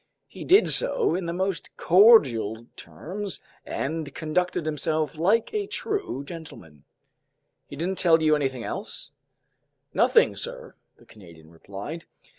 He 0.25 0.43
did 0.43 0.67
so 0.67 1.13
in 1.13 1.27
the 1.27 1.31
most 1.31 1.77
cordial 1.77 2.65
terms 2.75 3.39
and 3.67 4.11
conducted 4.15 4.65
himself 4.65 5.15
like 5.15 5.53
a 5.53 5.67
true 5.67 6.23
gentleman." 6.25 6.85
"He 7.67 7.75
didn't 7.75 7.99
tell 7.99 8.19
you 8.19 8.35
anything 8.35 8.63
else?" 8.63 9.11
"Nothing, 9.93 10.35
sir," 10.35 10.73
the 10.97 11.05
Canadian 11.05 11.51
replied. 11.51 12.05